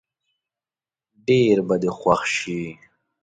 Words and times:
ډېر 1.27 1.57
به 1.67 1.75
دې 1.81 1.91
خوښ 1.97 2.21
شي. 2.37 2.61